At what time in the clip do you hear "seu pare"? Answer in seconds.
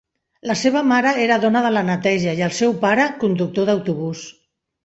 2.63-3.07